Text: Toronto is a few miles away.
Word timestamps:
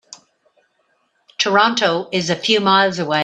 Toronto 1.37 2.09
is 2.11 2.31
a 2.31 2.35
few 2.35 2.59
miles 2.59 2.97
away. 2.97 3.19